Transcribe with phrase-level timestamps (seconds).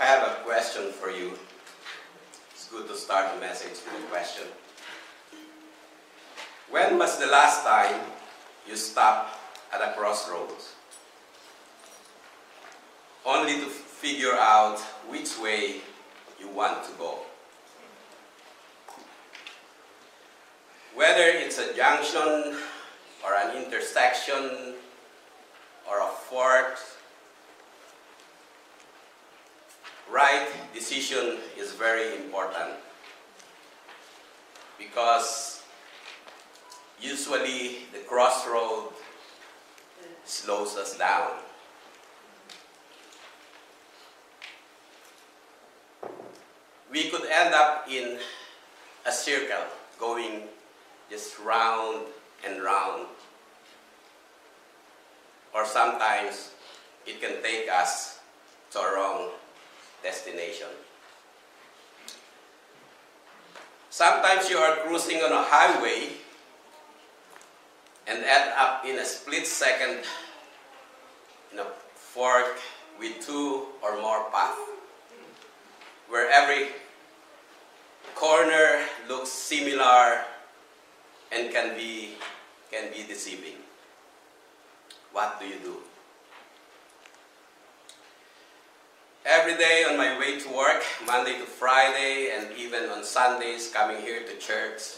[0.00, 1.32] I have a question for you.
[2.52, 4.44] It's good to start the message with a question.
[6.70, 8.00] When was the last time
[8.68, 9.36] you stopped
[9.74, 10.74] at a crossroads?
[13.26, 14.78] Only to figure out
[15.08, 15.80] which way
[16.38, 17.18] you want to go.
[20.94, 22.56] Whether it's a junction
[23.24, 24.74] or an intersection
[25.90, 26.78] or a fort
[30.18, 32.74] right decision is very important
[34.76, 35.62] because
[37.00, 38.90] usually the crossroad
[40.24, 41.38] slows us down.
[46.90, 48.18] We could end up in
[49.06, 50.50] a circle going
[51.08, 52.10] just round
[52.44, 53.06] and round.
[55.54, 56.50] Or sometimes
[57.06, 58.18] it can take us
[58.72, 59.30] to a wrong
[60.02, 60.68] destination.
[63.90, 66.10] Sometimes you are cruising on a highway
[68.06, 70.04] and end up in a split second
[71.52, 72.58] in a fork
[72.98, 74.58] with two or more paths,
[76.08, 76.68] where every
[78.14, 80.24] corner looks similar
[81.30, 82.14] and can be,
[82.70, 83.54] can be deceiving.
[85.12, 85.76] What do you do?
[89.30, 94.00] Every day on my way to work, Monday to Friday, and even on Sundays coming
[94.00, 94.96] here to church,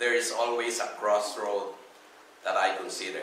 [0.00, 1.74] there is always a crossroad
[2.42, 3.22] that I consider.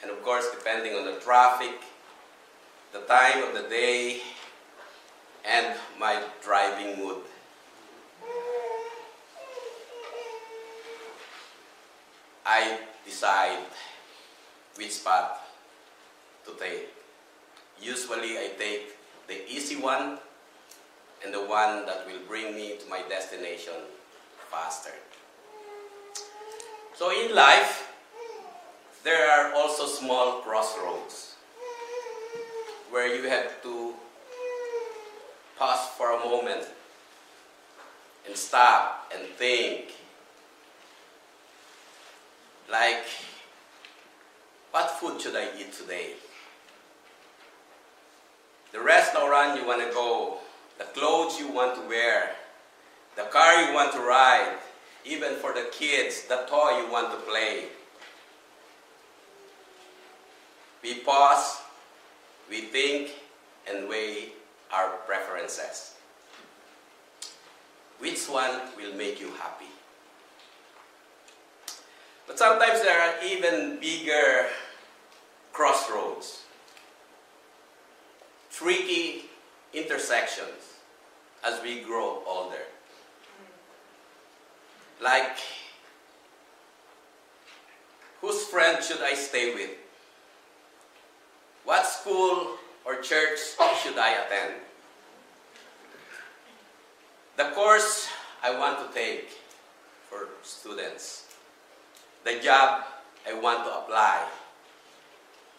[0.00, 1.76] And of course, depending on the traffic,
[2.94, 4.22] the time of the day,
[5.44, 7.18] and my driving mood.
[12.46, 13.58] I decide
[14.76, 15.38] which path
[16.46, 16.99] to take.
[17.80, 20.18] Usually I take the easy one
[21.24, 23.74] and the one that will bring me to my destination
[24.50, 24.92] faster.
[26.94, 27.92] So in life,
[29.04, 31.36] there are also small crossroads
[32.90, 33.94] where you have to
[35.58, 36.66] pause for a moment
[38.26, 39.92] and stop and think
[42.70, 43.04] like,
[44.70, 46.14] what food should I eat today?
[48.72, 50.38] The restaurant you want to go,
[50.78, 52.30] the clothes you want to wear,
[53.16, 54.58] the car you want to ride,
[55.04, 57.64] even for the kids, the toy you want to play.
[60.82, 61.60] We pause,
[62.48, 63.10] we think,
[63.68, 64.32] and weigh
[64.72, 65.94] our preferences.
[67.98, 69.66] Which one will make you happy?
[72.26, 74.46] But sometimes there are even bigger
[75.52, 76.44] crossroads,
[78.60, 79.24] tricky
[79.72, 80.76] intersections
[81.42, 82.68] as we grow older.
[85.02, 85.38] Like,
[88.20, 89.70] whose friend should I stay with?
[91.64, 93.38] What school or church
[93.82, 94.54] should I attend?
[97.38, 98.08] The course
[98.42, 99.30] I want to take
[100.10, 101.32] for students
[102.24, 102.84] the job
[103.26, 104.28] I want to apply,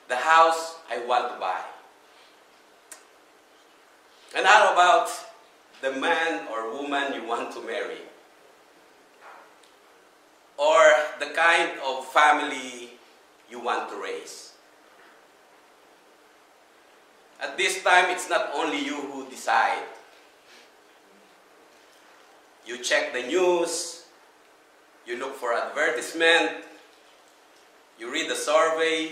[0.08, 1.71] the house I want to buy.
[4.36, 5.12] And how about
[5.82, 8.00] the man or woman you want to marry?
[10.58, 10.80] Or
[11.20, 12.92] the kind of family
[13.50, 14.54] you want to raise?
[17.42, 19.84] At this time, it's not only you who decide.
[22.66, 24.06] You check the news,
[25.08, 26.64] you look for advertisement,
[28.00, 29.12] you read the survey,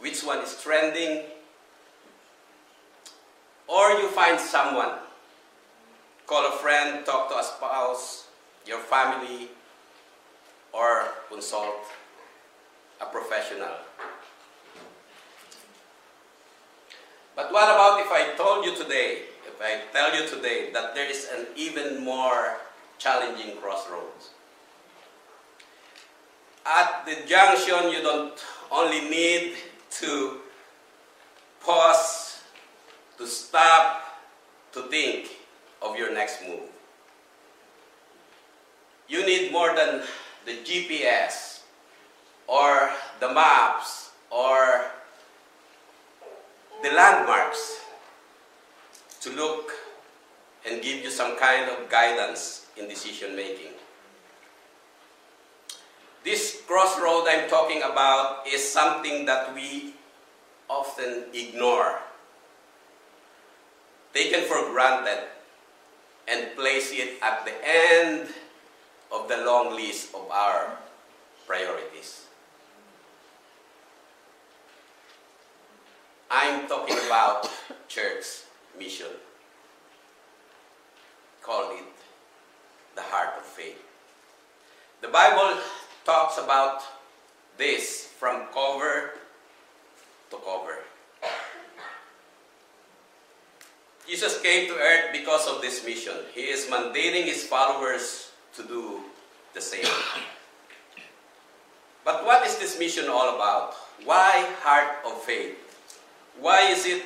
[0.00, 1.22] which one is trending,
[3.66, 4.98] or you find someone,
[6.26, 8.28] call a friend, talk to a spouse,
[8.66, 9.48] your family,
[10.72, 11.84] or consult
[13.00, 13.76] a professional.
[17.36, 21.10] But what about if I told you today, if I tell you today that there
[21.10, 22.58] is an even more
[22.98, 24.30] challenging crossroads.
[26.66, 28.32] At the junction, you don't
[28.70, 29.56] only need
[30.00, 30.40] to
[31.60, 32.23] pause,
[33.18, 34.02] to stop,
[34.72, 35.30] to think
[35.82, 36.68] of your next move.
[39.08, 40.02] You need more than
[40.46, 41.60] the GPS
[42.46, 42.90] or
[43.20, 44.84] the maps or
[46.82, 47.80] the landmarks
[49.20, 49.72] to look
[50.66, 53.72] and give you some kind of guidance in decision making.
[56.24, 59.94] This crossroad I'm talking about is something that we
[60.68, 62.00] often ignore
[64.14, 65.26] taken for granted
[66.28, 68.28] and place it at the end
[69.12, 70.78] of the long list of our
[71.46, 72.26] priorities.
[76.30, 77.50] I'm talking about
[77.88, 78.46] church
[78.78, 79.12] mission.
[81.42, 81.84] Call it
[82.94, 83.82] the heart of faith.
[85.02, 85.60] The Bible
[86.06, 86.82] talks about
[87.58, 89.18] this from cover
[90.30, 90.78] to cover.
[94.08, 96.14] Jesus came to earth because of this mission.
[96.34, 99.00] He is mandating his followers to do
[99.54, 99.86] the same.
[102.04, 103.74] But what is this mission all about?
[104.04, 105.56] Why heart of faith?
[106.38, 107.02] Why is it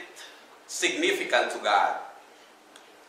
[0.66, 1.98] significant to God?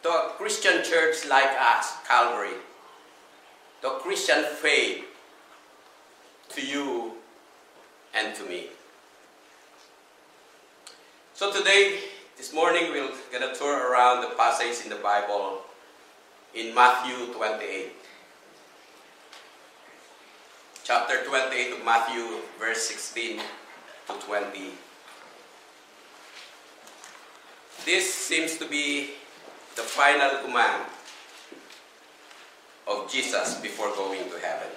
[0.06, 2.58] A Christian church like us, Calvary,
[3.82, 5.04] to Christian faith,
[6.50, 7.14] to you
[8.16, 8.68] and to me.
[11.34, 12.00] So today,
[12.40, 15.60] this morning, we'll get a tour around the passage in the Bible
[16.56, 17.92] in Matthew 28.
[20.86, 23.42] Chapter 28 of Matthew, verse 16
[24.08, 24.72] to 20.
[27.84, 29.20] This seems to be
[29.76, 30.86] the final command
[32.88, 34.72] of Jesus before going to heaven.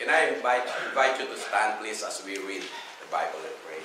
[0.00, 2.64] Can I invite, invite you to stand, please, as we read
[3.12, 3.84] Bible and pray?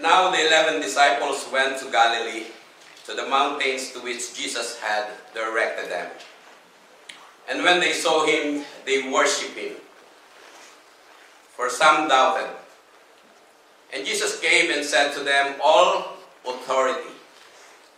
[0.00, 2.46] Now the eleven disciples went to Galilee,
[3.06, 6.06] to the mountains to which Jesus had directed them.
[7.50, 9.74] And when they saw him, they worshipped him.
[11.56, 12.54] For some doubted.
[13.92, 16.14] And Jesus came and said to them, All
[16.46, 17.10] authority,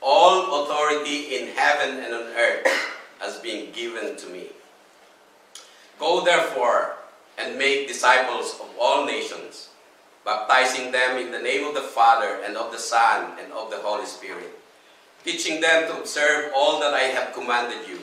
[0.00, 2.65] all authority in heaven and on earth
[3.19, 4.47] has been given to me.
[5.99, 7.00] Go therefore
[7.41, 9.71] and make disciples of all nations,
[10.25, 13.79] baptizing them in the name of the Father and of the Son and of the
[13.79, 14.59] Holy Spirit,
[15.25, 17.99] teaching them to observe all that I have commanded you.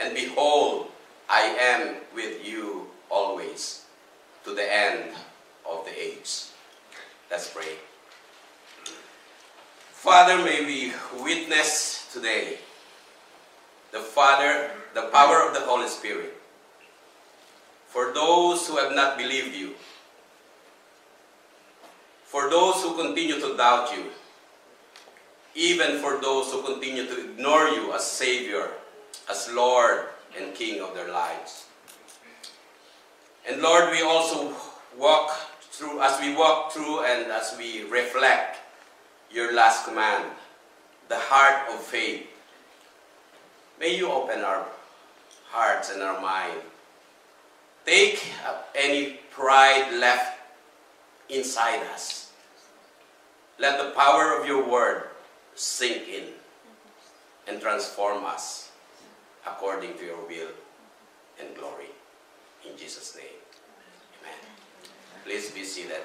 [0.00, 0.88] And behold,
[1.28, 3.84] I am with you always
[4.44, 5.12] to the end
[5.68, 6.46] of the age.
[7.30, 7.76] Let's pray.
[9.92, 10.92] Father, may we
[11.22, 12.58] witness today
[13.92, 16.37] the Father, the power of the Holy Spirit.
[17.88, 19.74] For those who have not believed you,
[22.24, 24.04] for those who continue to doubt you,
[25.54, 28.68] even for those who continue to ignore you as Savior,
[29.30, 30.08] as Lord
[30.38, 31.66] and King of their lives.
[33.48, 34.54] And Lord, we also
[34.98, 35.30] walk
[35.72, 38.58] through, as we walk through and as we reflect
[39.32, 40.24] your last command,
[41.08, 42.26] the heart of faith.
[43.80, 44.66] May you open our
[45.48, 46.60] hearts and our mind.
[47.88, 48.20] Take
[48.74, 50.36] any pride left
[51.30, 52.32] inside us.
[53.58, 55.04] Let the power of your word
[55.54, 56.24] sink in
[57.48, 58.72] and transform us
[59.46, 60.52] according to your will
[61.40, 61.88] and glory.
[62.68, 63.40] In Jesus' name,
[64.20, 64.36] amen.
[65.24, 66.04] Please be seated.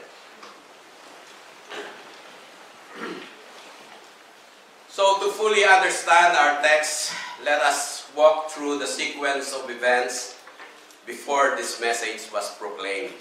[4.87, 7.13] So, to fully understand our text,
[7.43, 10.37] let us walk through the sequence of events
[11.05, 13.13] before this message was proclaimed.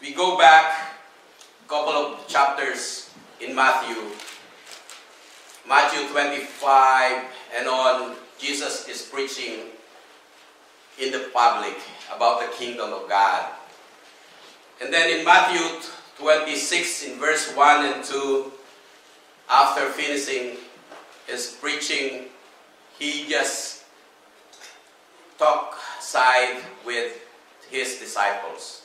[0.00, 0.94] We go back
[1.64, 3.96] a couple of chapters in Matthew.
[5.68, 7.24] Matthew 25
[7.58, 9.74] and on, Jesus is preaching
[10.98, 11.76] in the public
[12.14, 13.50] about the kingdom of God.
[14.80, 15.60] And then in Matthew
[16.18, 18.52] 26, in verse 1 and 2,
[19.48, 20.56] after finishing
[21.26, 22.26] his preaching,
[22.98, 23.84] he just
[25.38, 27.18] talked side with
[27.70, 28.82] his disciples.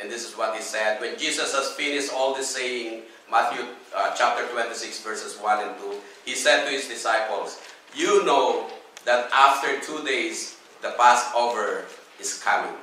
[0.00, 1.00] And this is what he said.
[1.00, 3.64] When Jesus has finished all this saying, Matthew
[3.94, 7.60] uh, chapter 26, verses 1 and 2, he said to his disciples,
[7.94, 8.66] You know
[9.04, 11.84] that after two days the Passover
[12.18, 12.74] is coming,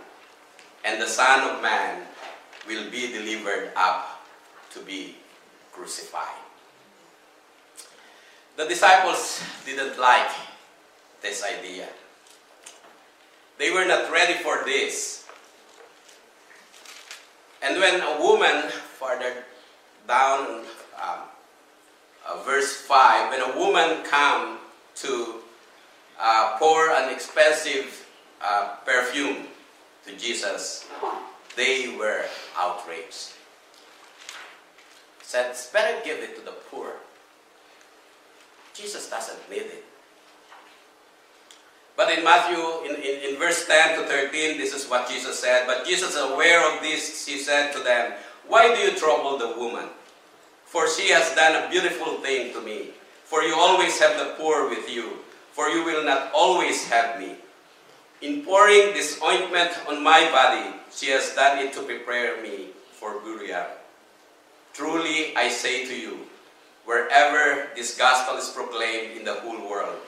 [0.86, 2.04] and the Son of Man
[2.68, 4.22] will be delivered up
[4.72, 5.16] to be
[5.72, 6.42] crucified.
[8.58, 10.32] The disciples didn't like
[11.22, 11.88] this idea.
[13.58, 15.26] They were not ready for this.
[17.62, 19.44] And when a woman, further
[20.08, 20.62] down,
[21.02, 21.20] um,
[22.28, 24.60] uh, verse 5, when a woman come
[24.96, 25.36] to
[26.20, 28.06] uh, pour an expensive
[28.42, 29.48] uh, perfume
[30.06, 30.88] to Jesus,
[31.56, 32.26] they were
[32.58, 33.34] outraged.
[35.24, 36.94] Said, it's better give it to the poor.
[38.74, 39.87] Jesus doesn't need it.
[42.08, 45.68] But in Matthew, in, in, in verse 10 to 13, this is what Jesus said.
[45.68, 48.14] But Jesus, aware of this, he said to them,
[48.48, 49.92] Why do you trouble the woman?
[50.64, 52.96] For she has done a beautiful thing to me.
[53.26, 55.20] For you always have the poor with you,
[55.52, 57.36] for you will not always have me.
[58.22, 63.20] In pouring this ointment on my body, she has done it to prepare me for
[63.20, 63.68] burial.
[64.72, 66.24] Truly, I say to you,
[66.86, 70.00] wherever this gospel is proclaimed in the whole world,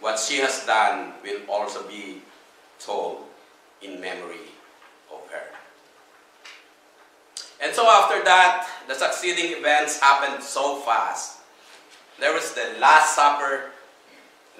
[0.00, 2.20] what she has done will also be
[2.78, 3.24] told
[3.82, 4.52] in memory
[5.12, 5.42] of her.
[7.62, 11.38] And so after that, the succeeding events happened so fast.
[12.20, 13.70] There was the Last Supper,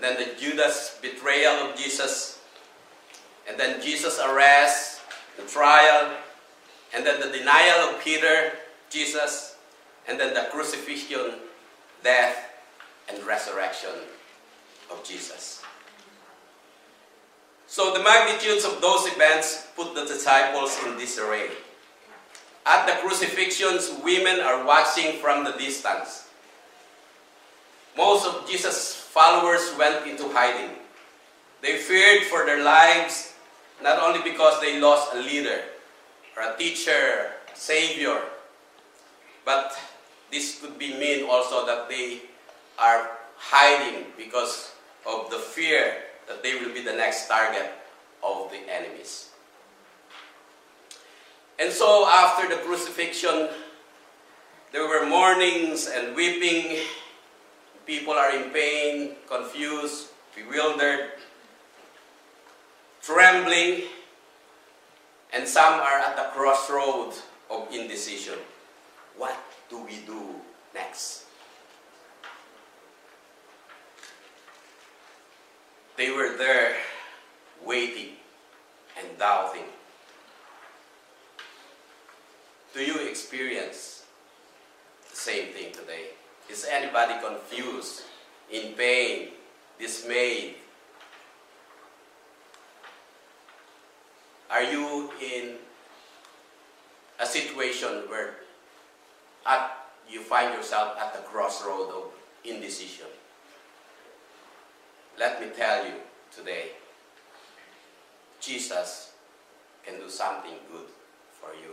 [0.00, 2.40] then the Judas betrayal of Jesus,
[3.48, 5.00] and then Jesus' arrest,
[5.36, 6.16] the trial,
[6.94, 8.52] and then the denial of Peter,
[8.88, 9.56] Jesus,
[10.08, 11.40] and then the crucifixion,
[12.02, 12.36] death,
[13.08, 13.90] and resurrection
[14.90, 15.62] of Jesus.
[17.66, 21.50] So the magnitudes of those events put the disciples in disarray.
[22.66, 26.28] At the crucifixions, women are watching from the distance.
[27.96, 30.76] Most of Jesus' followers went into hiding.
[31.62, 33.34] They feared for their lives
[33.82, 35.62] not only because they lost a leader
[36.36, 38.20] or a teacher, a savior,
[39.44, 39.76] but
[40.30, 42.22] this could be mean also that they
[42.78, 44.73] are hiding because
[45.06, 45.96] of the fear
[46.26, 47.70] that they will be the next target
[48.22, 49.30] of the enemies.
[51.58, 53.48] And so after the crucifixion,
[54.72, 56.78] there were mournings and weeping.
[57.86, 61.10] People are in pain, confused, bewildered,
[63.02, 63.82] trembling,
[65.32, 67.14] and some are at the crossroad
[67.50, 68.38] of indecision.
[69.16, 69.36] What
[69.68, 70.40] do we do
[70.74, 71.26] next?
[75.96, 76.76] They were there
[77.64, 78.18] waiting
[78.98, 79.70] and doubting.
[82.74, 84.04] Do you experience
[85.08, 86.18] the same thing today?
[86.50, 88.02] Is anybody confused,
[88.50, 89.28] in pain,
[89.78, 90.56] dismayed?
[94.50, 95.54] Are you in
[97.20, 98.34] a situation where
[99.46, 99.70] at,
[100.10, 102.04] you find yourself at the crossroad of
[102.44, 103.06] indecision?
[105.18, 105.94] Let me tell you
[106.34, 106.70] today,
[108.40, 109.12] Jesus
[109.84, 110.86] can do something good
[111.30, 111.70] for you.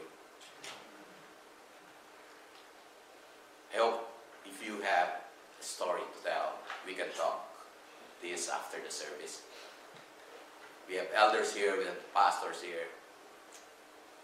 [3.74, 4.10] I hope
[4.46, 5.22] if you have
[5.60, 6.54] a story to tell,
[6.86, 7.50] we can talk
[8.22, 9.42] this after the service.
[10.88, 12.88] We have elders here, we have pastors here.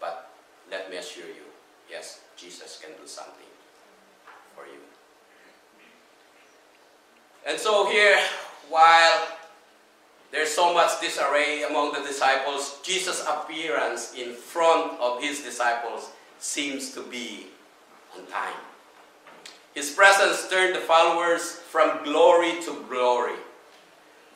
[0.00, 0.30] But
[0.70, 1.48] let me assure you,
[1.90, 3.50] yes, Jesus can do something
[4.54, 4.80] for you.
[7.46, 8.18] And so here,
[8.68, 9.28] while
[10.30, 16.92] there's so much disarray among the disciples, Jesus' appearance in front of his disciples seems
[16.94, 17.46] to be
[18.16, 18.60] on time.
[19.74, 23.36] His presence turned the followers from glory to glory,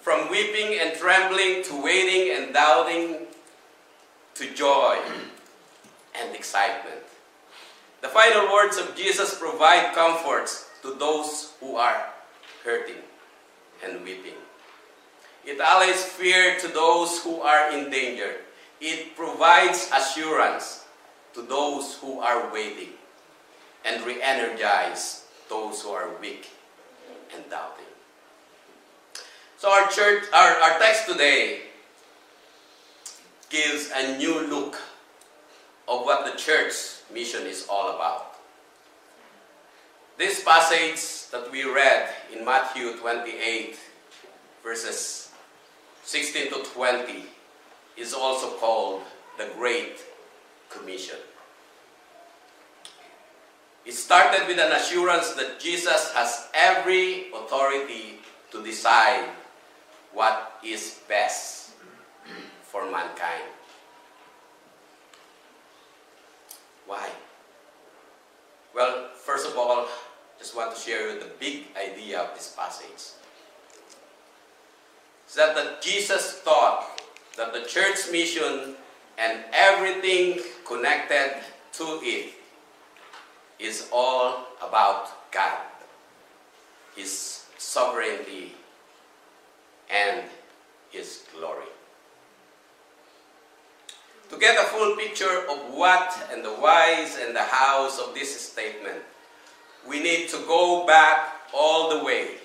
[0.01, 3.27] from weeping and trembling to waiting and doubting
[4.35, 4.99] to joy
[6.21, 7.03] and excitement.
[8.01, 12.07] The final words of Jesus provide comforts to those who are
[12.65, 13.03] hurting
[13.85, 14.39] and weeping.
[15.45, 18.37] It allays fear to those who are in danger.
[18.81, 20.85] It provides assurance
[21.35, 22.95] to those who are waiting
[23.85, 26.51] and re-energize those who are weak
[27.35, 27.87] and doubting.
[29.59, 31.63] So our church, our, our text today
[33.51, 34.81] gives a new look
[35.89, 36.73] of what the church
[37.13, 38.37] mission is all about.
[40.19, 43.79] This passage that we read in Matthew 28,
[44.63, 45.33] verses
[46.05, 47.25] 16 to 20,
[47.97, 49.01] is also called
[49.39, 49.97] the Great
[50.69, 51.17] Commission.
[53.87, 58.21] It started with an assurance that Jesus has every authority
[58.51, 59.25] to decide
[60.13, 61.71] what is best
[62.63, 63.49] for mankind.
[66.87, 67.09] Why?
[68.75, 69.89] Well, first of all,
[70.43, 73.15] just want to share with the big idea of this passage.
[75.25, 77.01] It's that, that Jesus taught
[77.37, 78.75] that the church mission
[79.19, 81.37] and everything connected
[81.75, 82.35] to it
[83.61, 85.63] is all about God,
[86.97, 88.57] His sovereignty,
[89.89, 90.23] and
[90.91, 91.71] His glory.
[94.31, 98.41] To get a full picture of what and the whys and the hows of this
[98.41, 99.03] statement,
[99.89, 102.37] we need to go back all the way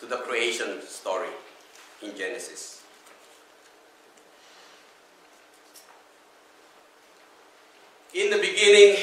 [0.00, 1.28] to the creation story
[2.02, 2.82] in Genesis.
[8.14, 8.96] In the beginning,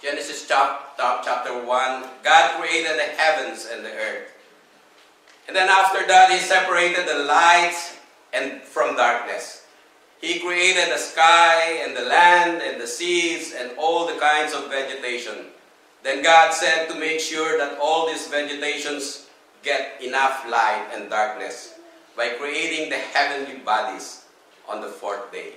[0.00, 4.30] Genesis chapter 1, God created the heavens and the earth.
[5.48, 7.74] And then after that, He separated the light
[8.32, 9.66] and from darkness.
[10.20, 14.70] He created the sky and the land and the seas and all the kinds of
[14.70, 15.46] vegetation.
[16.04, 19.26] Then God said to make sure that all these vegetations
[19.62, 21.74] get enough light and darkness
[22.14, 24.26] by creating the heavenly bodies
[24.68, 25.54] on the fourth day.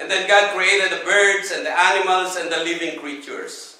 [0.00, 3.78] And then God created the birds and the animals and the living creatures.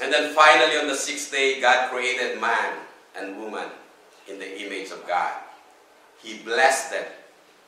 [0.00, 2.78] And then finally on the sixth day, God created man
[3.18, 3.66] and woman
[4.28, 5.32] in the image of God.
[6.22, 7.06] He blessed them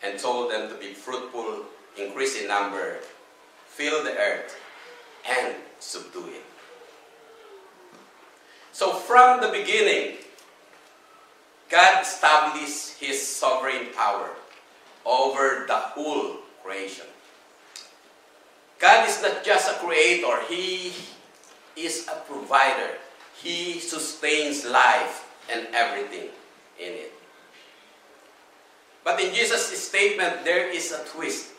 [0.04, 1.64] and told them to be fruitful,
[1.98, 2.98] increase in number,
[3.66, 4.56] fill the earth,
[5.28, 6.30] and subdue.
[8.72, 10.16] So from the beginning,
[11.68, 14.30] God established his sovereign power
[15.04, 17.06] over the whole creation.
[18.80, 20.92] God is not just a creator, He
[21.76, 22.96] is a provider.
[23.36, 26.32] He sustains life and everything
[26.80, 27.12] in it.
[29.04, 31.52] But in Jesus' statement, there is a twist.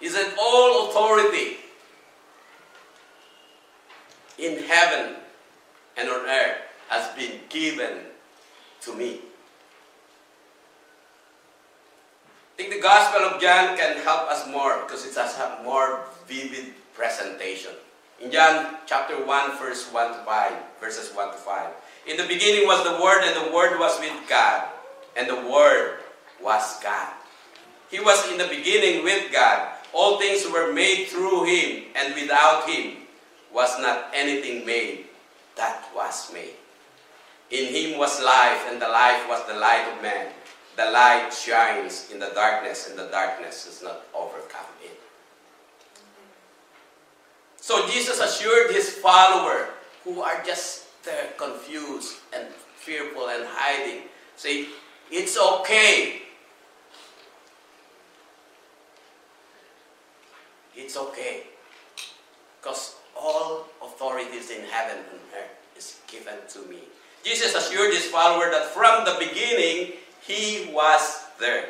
[0.00, 1.59] He said, All authority
[4.40, 5.16] in heaven
[5.96, 6.56] and on earth
[6.88, 8.08] has been given
[8.80, 9.20] to me.
[12.48, 16.04] I think the Gospel of John can help us more because it has a more
[16.26, 17.72] vivid presentation.
[18.20, 21.70] In John chapter 1, verse 1 to 5, verses 1 to 5.
[22.08, 24.68] In the beginning was the Word, and the Word was with God,
[25.16, 26.00] and the Word
[26.42, 27.12] was God.
[27.90, 29.72] He was in the beginning with God.
[29.92, 33.08] All things were made through Him, and without Him
[33.52, 35.06] was not anything made
[35.56, 36.54] that was made.
[37.50, 40.28] In Him was life, and the life was the light of man.
[40.76, 45.00] The light shines in the darkness, and the darkness is not overcome it.
[47.56, 49.68] So Jesus assured his follower
[50.04, 54.66] who are just there confused and fearful and hiding, say,
[55.10, 56.22] it's okay.
[60.74, 61.42] It's okay.
[62.60, 63.66] Because all
[64.50, 66.80] in heaven and earth is given to me.
[67.24, 71.66] Jesus assured his follower that from the beginning, he was there.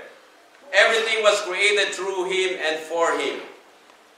[0.73, 3.40] Everything was created through Him and for Him.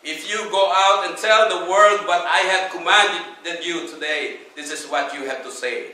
[0.05, 4.71] If you go out and tell the world what I have commanded you today, this
[4.71, 5.93] is what you have to say.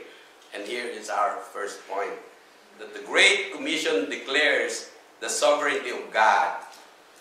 [0.53, 2.11] And here is our first point
[2.79, 4.89] that the Great Commission declares
[5.21, 6.57] the sovereignty of God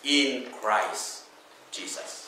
[0.02, 1.24] in Christ
[1.70, 2.27] Jesus.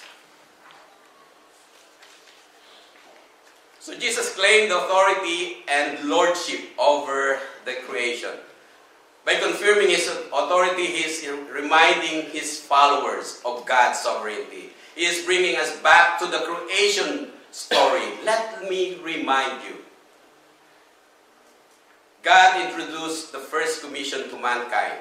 [3.81, 8.37] So Jesus claimed authority and lordship over the creation.
[9.25, 14.77] By confirming his authority, he is reminding his followers of God's sovereignty.
[14.95, 18.21] He is bringing us back to the creation story.
[18.23, 19.77] Let me remind you.
[22.23, 25.01] God introduced the first commission to mankind.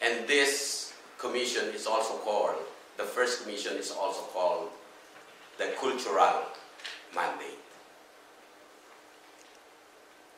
[0.00, 2.54] And this commission is also called,
[2.98, 4.70] the first commission is also called
[5.58, 6.46] the cultural
[7.14, 7.58] mandate.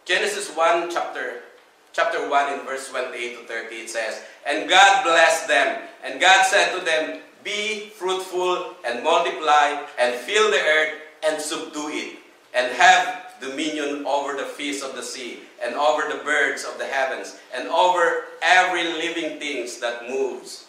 [0.04, 1.42] Genesis 1, chapter
[1.92, 6.46] chapter 1 in verse 28 to 30, it says, And God blessed them, and God
[6.46, 10.94] said to them, Be fruitful and multiply and fill the earth
[11.26, 12.18] and subdue it,
[12.54, 16.86] and have dominion over the fish of the sea, and over the birds of the
[16.86, 20.66] heavens, and over every living things that moves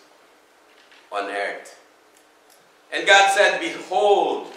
[1.12, 1.78] on earth.
[2.94, 4.52] And God said, Behold,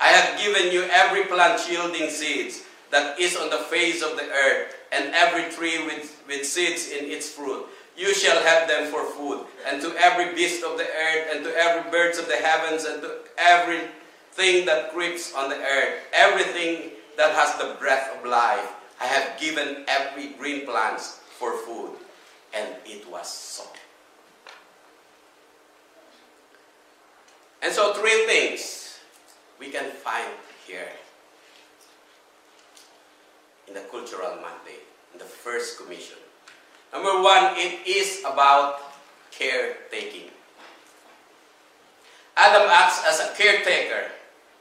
[0.00, 4.24] I have given you every plant yielding seeds that is on the face of the
[4.24, 7.66] earth, and every tree with, with seeds in its fruit.
[7.96, 11.54] You shall have them for food, and to every beast of the earth, and to
[11.56, 17.34] every birds of the heavens, and to everything that creeps on the earth, everything that
[17.34, 18.74] has the breath of life.
[19.00, 21.90] I have given every green plant for food.
[22.54, 23.64] And it was so.
[27.62, 28.87] And so three things
[29.58, 30.30] we can find
[30.66, 30.88] here
[33.66, 36.16] in the cultural mandate, in the first commission.
[36.92, 38.80] Number one, it is about
[39.30, 40.30] caretaking.
[42.36, 44.10] Adam acts as a caretaker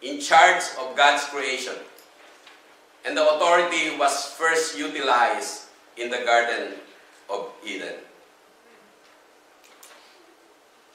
[0.01, 1.75] in charge of God's creation.
[3.05, 6.73] And the authority was first utilized in the Garden
[7.29, 7.95] of Eden.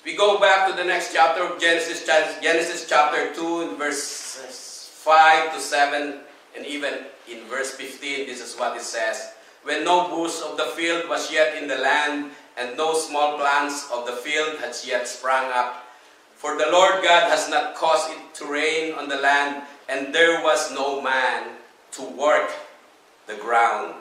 [0.04, 2.04] We go back to the next chapter of Genesis,
[2.42, 6.18] Genesis chapter 2, in verses 5 to 7,
[6.56, 9.30] and even in verse 15, this is what it says.
[9.62, 13.88] When no bush of the field was yet in the land, and no small plants
[13.94, 15.86] of the field had yet sprung up,
[16.34, 20.42] For the Lord God has not caused it to rain on the land, and there
[20.42, 21.62] was no man
[21.92, 22.50] to work
[23.28, 23.94] the ground.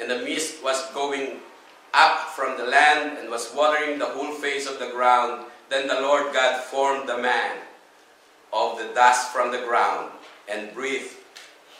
[0.00, 1.42] And the mist was going
[1.94, 5.44] up from the land and was watering the whole face of the ground.
[5.68, 7.58] Then the Lord God formed the man
[8.52, 10.12] of the dust from the ground
[10.50, 11.16] and breathed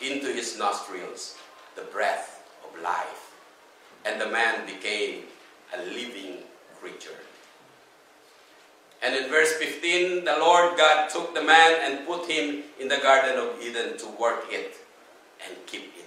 [0.01, 1.37] into his nostrils
[1.75, 3.31] the breath of life.
[4.05, 5.23] And the man became
[5.75, 6.39] a living
[6.79, 7.17] creature.
[9.01, 12.97] And in verse 15, the Lord God took the man and put him in the
[12.97, 14.75] Garden of Eden to work it
[15.45, 16.02] and keep it.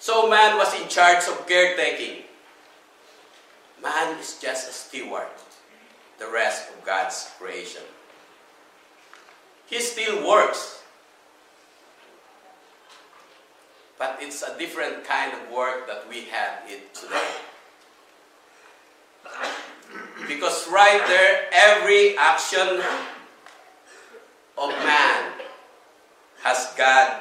[0.00, 2.24] So man was in charge of caretaking.
[3.82, 5.28] Man is just a steward,
[6.18, 7.82] the rest of God's creation.
[9.66, 10.82] He still works.
[13.98, 17.30] But it's a different kind of work that we have it today.
[20.26, 22.80] Because right there, every action
[24.56, 25.32] of man
[26.42, 27.20] has God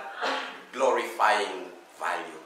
[0.71, 1.67] glorifying
[1.99, 2.38] value.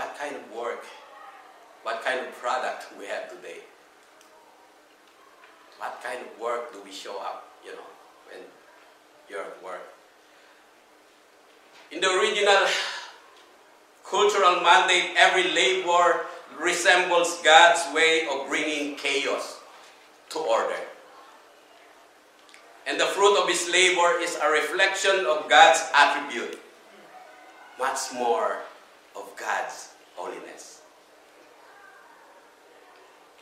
[0.00, 0.82] What kind of work,
[1.82, 3.60] what kind of product we have today?
[5.76, 7.90] What kind of work do we show up, you know,
[8.24, 8.40] when
[9.28, 9.92] you're at work?
[11.92, 12.64] In the original
[14.08, 16.24] cultural mandate, every labor
[16.58, 19.60] resembles God's way of bringing chaos
[20.30, 20.80] to order.
[22.86, 26.58] And the fruit of his labor is a reflection of God's attribute,
[27.78, 28.64] much more
[29.16, 30.82] of God's holiness.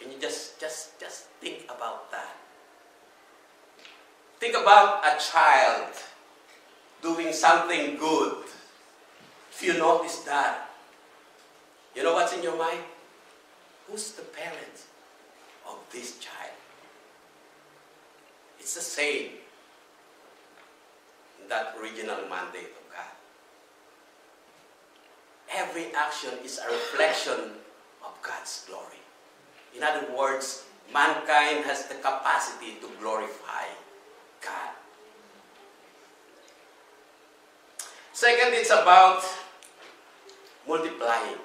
[0.00, 2.36] Can you just, just, just think about that?
[4.38, 5.92] Think about a child
[7.02, 8.44] doing something good.
[9.50, 10.70] If you notice that,
[11.96, 12.80] you know what's in your mind?
[13.88, 14.86] Who's the parent
[15.68, 16.54] of this child?
[18.60, 19.30] It's the same
[21.42, 22.70] in that original mandate.
[25.54, 27.56] Every action is a reflection
[28.04, 29.00] of God's glory.
[29.76, 33.64] In other words, mankind has the capacity to glorify
[34.44, 34.74] God.
[38.12, 39.22] Second, it's about
[40.66, 41.38] multiplying.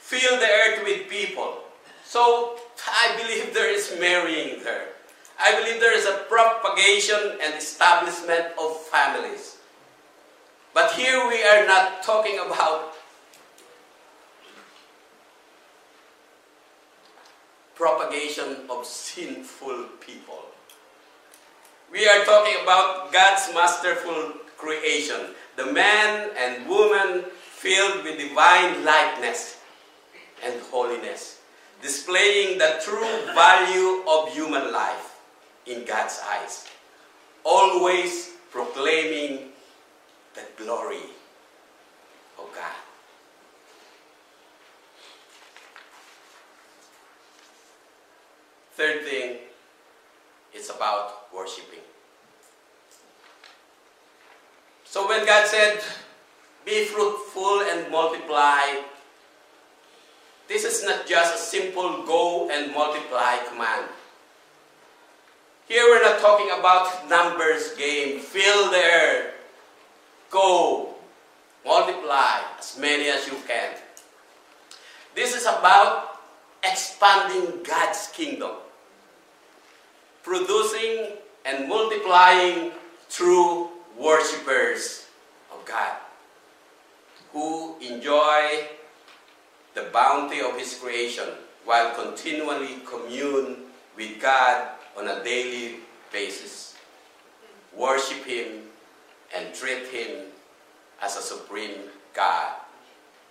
[0.00, 1.62] Fill the earth with people.
[2.04, 4.88] So I believe there is marrying there.
[5.38, 9.59] I believe there is a propagation and establishment of families.
[10.72, 12.94] But here we are not talking about
[17.74, 20.44] propagation of sinful people.
[21.90, 25.34] We are talking about God's masterful creation.
[25.56, 29.58] The man and woman filled with divine likeness
[30.44, 31.40] and holiness,
[31.82, 35.18] displaying the true value of human life
[35.66, 36.68] in God's eyes,
[37.44, 39.49] always proclaiming
[40.34, 41.10] the glory
[42.38, 42.78] of God.
[48.74, 49.36] Third thing,
[50.54, 51.80] it's about worshiping.
[54.84, 55.80] So when God said,
[56.64, 58.82] be fruitful and multiply,
[60.48, 63.86] this is not just a simple go and multiply command.
[65.68, 68.18] Here we're not talking about numbers game.
[68.18, 69.39] Fill the earth.
[70.30, 70.94] Go.
[71.64, 73.74] Multiply as many as you can.
[75.14, 76.20] This is about
[76.62, 78.52] expanding God's kingdom.
[80.22, 82.72] Producing and multiplying
[83.10, 85.06] true worshippers
[85.52, 85.96] of God
[87.32, 88.68] who enjoy
[89.74, 91.28] the bounty of His creation
[91.64, 95.80] while continually commune with God on a daily
[96.12, 96.76] basis.
[97.76, 98.69] Worship Him
[99.34, 100.26] and treat Him
[101.02, 102.56] as a supreme God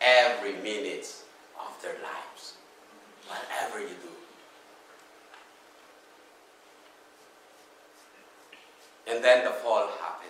[0.02, 1.14] every minute
[1.60, 2.56] of their lives,
[3.28, 4.10] whatever you do.
[9.12, 10.30] And then the fall happened.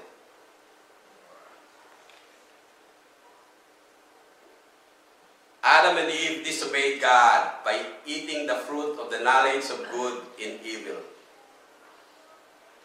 [5.61, 10.59] Adam and Eve disobeyed God by eating the fruit of the knowledge of good and
[10.63, 10.97] evil.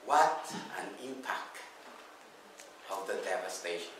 [0.04, 1.63] What an impact
[3.00, 3.92] of the devastation.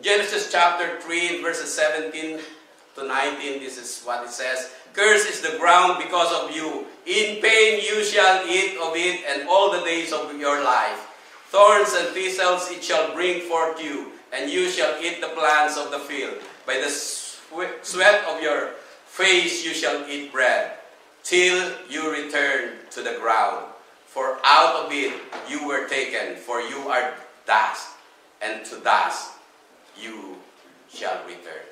[0.00, 2.38] Genesis chapter 3, verses 17
[2.96, 4.70] to 19, this is what it says.
[4.92, 6.86] Cursed is the ground because of you.
[7.06, 11.06] In pain you shall eat of it and all the days of your life.
[11.48, 15.90] Thorns and thistles it shall bring forth you and you shall eat the plants of
[15.90, 16.38] the field.
[16.66, 18.70] By the sweat of your
[19.06, 20.78] face you shall eat bread,
[21.22, 23.66] till you return to the ground.
[24.10, 25.14] For out of it
[25.48, 27.14] you were taken, for you are
[27.46, 27.94] dust,
[28.42, 29.38] and to dust
[29.94, 30.34] you
[30.92, 31.62] shall return.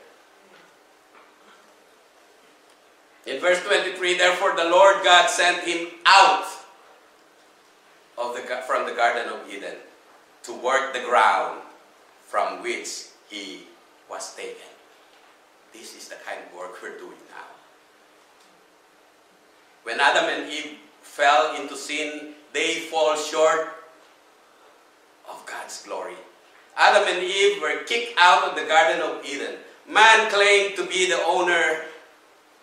[3.27, 6.47] In verse 23, therefore the Lord God sent him out
[8.17, 9.75] of the, from the Garden of Eden
[10.45, 11.59] to work the ground
[12.23, 13.67] from which he
[14.09, 14.71] was taken.
[15.73, 17.51] This is the kind of work we're doing now.
[19.83, 23.75] When Adam and Eve fell into sin, they fall short
[25.29, 26.15] of God's glory.
[26.77, 29.57] Adam and Eve were kicked out of the Garden of Eden.
[29.89, 31.83] Man claimed to be the owner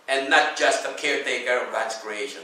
[0.07, 2.43] and not just the caretaker of God's creation.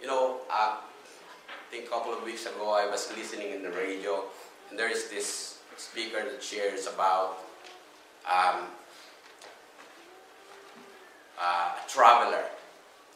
[0.00, 3.70] You know, uh, I think a couple of weeks ago I was listening in the
[3.70, 4.24] radio,
[4.70, 7.38] and there is this speaker that shares about
[8.26, 8.66] um,
[11.40, 12.44] uh, a traveler.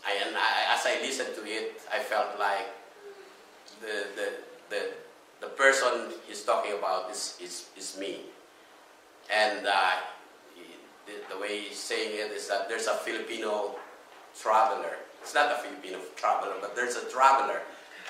[0.07, 2.69] I, and I, as I listened to it, I felt like
[3.81, 4.29] the, the,
[4.71, 4.83] the,
[5.41, 8.21] the person he's talking about is, is, is me.
[9.33, 9.93] And uh,
[11.07, 13.77] the, the way he's saying it is that there's a Filipino
[14.39, 14.97] traveler.
[15.23, 17.61] It's not a Filipino traveler, but there's a traveler.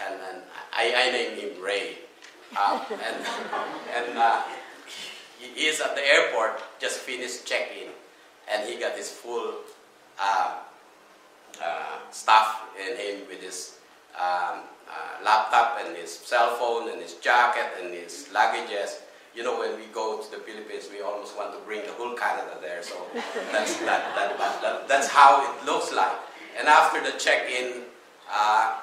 [0.04, 1.98] And, and I, I name him Ray.
[2.52, 3.26] Um, and
[3.96, 4.42] and uh,
[5.38, 7.88] he is at the airport, just finished check-in,
[8.50, 9.54] and he got his full
[10.18, 10.58] uh, uh,
[12.10, 13.78] stuff in him with his
[14.16, 19.00] um, uh, laptop and his cell phone and his jacket and his luggages.
[19.34, 22.14] You know, when we go to the Philippines, we almost want to bring the whole
[22.14, 22.82] Canada there.
[22.82, 22.94] So
[23.50, 26.14] that's, that, that, that, that- that's how it looks like.
[26.58, 27.82] And after the check-in,
[28.30, 28.78] uh,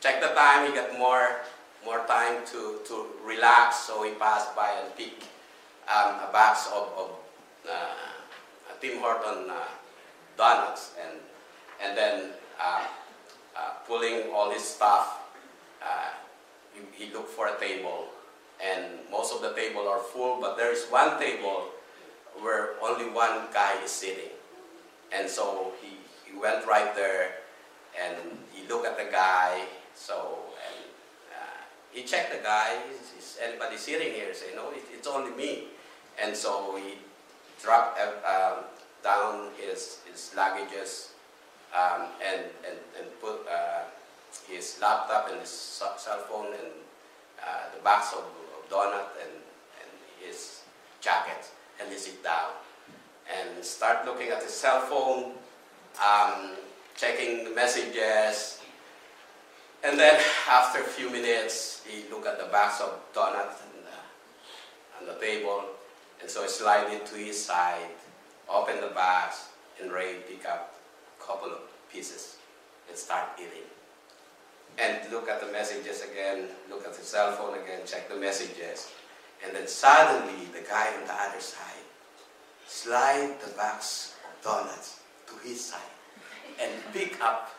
[0.00, 1.40] check the time, he got more,
[1.84, 3.76] more time to, to relax.
[3.76, 5.22] So he passed by and picked
[5.88, 7.10] um, a box of, of
[7.64, 9.64] uh, Tim Horton uh,
[10.36, 11.16] donuts and
[11.82, 12.84] and then uh,
[13.56, 15.32] uh, pulling all his stuff,
[15.82, 16.10] uh,
[16.74, 18.06] he, he looked for a table,
[18.62, 21.68] and most of the table are full, but there is one table
[22.40, 24.30] where only one guy is sitting,
[25.12, 27.36] and so he, he went right there,
[27.98, 28.16] and
[28.52, 29.62] he looked at the guy,
[29.94, 30.84] so and
[31.32, 31.60] uh,
[31.92, 34.34] he checked the guy, is, is anybody sitting here?
[34.34, 35.68] Say no, it, it's only me,
[36.22, 36.98] and so he
[37.62, 38.64] dropped uh, um,
[39.02, 41.15] down his his luggages
[41.76, 43.84] um, and, and, and put uh,
[44.48, 46.72] his laptop and his cell phone and
[47.44, 49.32] uh, the box of, of donut and,
[49.80, 50.62] and his
[51.00, 52.50] jacket and he sit down
[53.28, 55.32] and start looking at his cell phone,
[56.02, 56.52] um,
[56.96, 58.60] checking the messages,
[59.84, 65.00] and then after a few minutes he look at the box of donut and, uh,
[65.00, 65.64] on the table,
[66.20, 67.90] and so he slide it to his side,
[68.48, 69.48] open the box,
[69.82, 70.75] and Ray pick up
[71.26, 71.60] couple of
[71.92, 72.36] pieces
[72.88, 73.66] and start eating.
[74.78, 78.92] And look at the messages again, look at the cell phone again, check the messages.
[79.44, 81.76] And then suddenly the guy on the other side
[82.66, 85.80] slide the box of donuts to his side
[86.60, 87.54] and pick up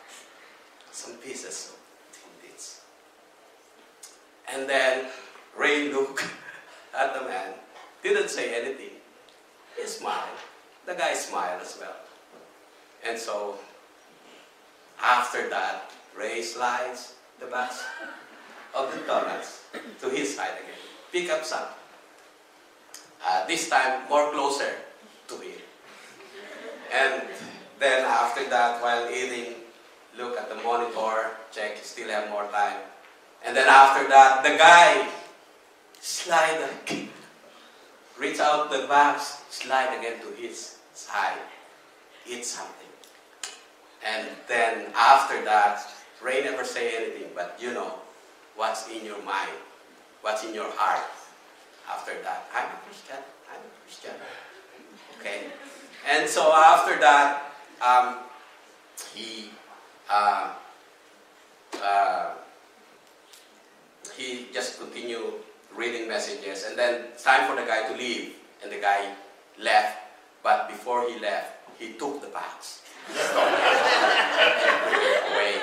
[0.92, 1.80] some pieces of
[2.14, 2.82] tidbits.
[4.52, 5.08] And then
[5.58, 6.26] Ray looked
[6.98, 7.54] at the man,
[8.04, 8.96] didn't say anything.
[9.76, 10.40] He smiled.
[10.86, 11.96] The guy smiled as well.
[13.06, 13.56] And so,
[15.02, 17.84] after that, Ray slides the box
[18.74, 19.64] of the donuts
[20.02, 20.82] to his side again.
[21.12, 21.68] Pick up some.
[23.26, 24.74] Uh, this time, more closer
[25.28, 25.60] to him.
[26.94, 27.24] And
[27.80, 29.56] then after that, while eating,
[30.18, 32.78] look at the monitor, check, still have more time.
[33.46, 35.08] And then after that, the guy
[36.00, 36.70] slide.
[38.18, 41.38] Reach out the box, slide again to his side.
[42.26, 42.87] Eat something.
[44.06, 45.82] And then after that,
[46.22, 47.94] Ray never say anything, but you know
[48.56, 49.54] what's in your mind,
[50.22, 51.06] what's in your heart.
[51.90, 53.22] After that, I'm a Christian.
[53.50, 54.14] I'm a Christian.
[55.20, 55.48] Okay.
[56.10, 58.18] And so after that, um,
[59.14, 59.52] he
[60.10, 60.54] uh,
[61.82, 62.34] uh,
[64.16, 65.34] he just continued
[65.76, 69.14] reading messages, and then it's time for the guy to leave, and the guy
[69.60, 69.98] left.
[70.44, 72.87] But before he left, he took the box
[75.32, 75.56] away.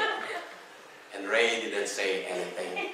[1.14, 2.90] And Ray didn't say anything,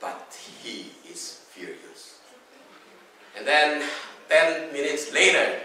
[0.00, 2.18] but he is furious.
[3.36, 3.82] And then,
[4.28, 5.60] 10 minutes later,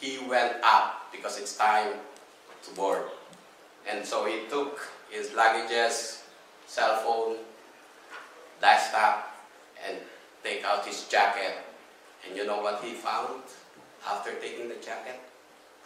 [0.00, 1.94] he went up because it's time
[2.62, 3.04] to board.
[3.88, 6.22] And so he took his luggages,
[6.66, 7.36] cell phone,
[8.60, 9.32] desktop,
[9.86, 9.96] and
[10.42, 11.56] take out his jacket.
[12.26, 13.42] And you know what he found
[14.06, 15.18] After taking the jacket,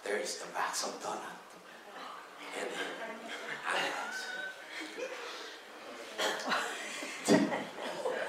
[0.05, 1.41] there is the of donut.
[2.59, 2.69] And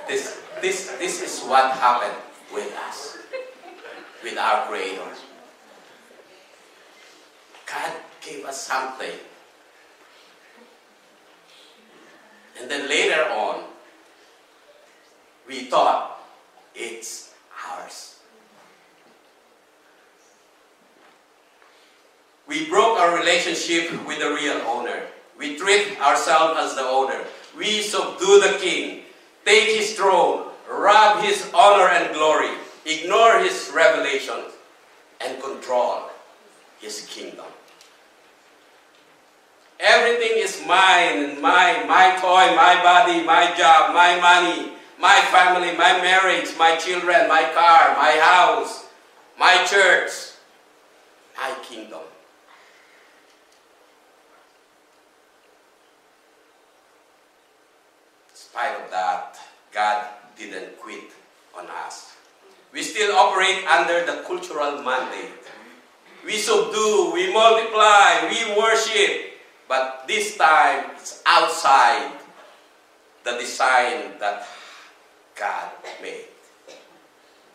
[0.08, 2.18] this, this, this is what happened
[2.54, 3.18] with us,
[4.24, 5.16] with our Creator.
[7.66, 9.12] God gave us something.
[12.60, 13.64] And then later on,
[15.48, 16.22] we thought
[16.76, 17.34] it's
[17.68, 18.11] ours.
[22.52, 25.04] We broke our relationship with the real owner.
[25.40, 27.24] We treat ourselves as the owner.
[27.58, 29.04] We subdue the king,
[29.46, 32.52] take his throne, rob his honor and glory,
[32.86, 34.52] ignore his revelations,
[35.22, 36.10] and control
[36.82, 37.46] his kingdom.
[39.80, 45.94] Everything is mine, mine, my toy, my body, my job, my money, my family, my
[46.04, 48.88] marriage, my children, my car, my house,
[49.40, 50.36] my church,
[51.38, 52.02] my kingdom.
[58.52, 59.40] Spite of that,
[59.72, 61.08] God didn't quit
[61.56, 62.12] on us.
[62.76, 65.40] We still operate under the cultural mandate.
[66.26, 69.40] We subdue, we multiply, we worship,
[69.72, 72.12] but this time it's outside
[73.24, 74.44] the design that
[75.36, 75.72] God
[76.04, 76.28] made.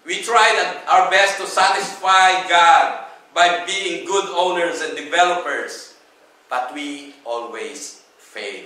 [0.06, 0.48] We try
[0.88, 3.04] our best to satisfy God
[3.34, 5.92] by being good owners and developers,
[6.48, 8.64] but we always fail.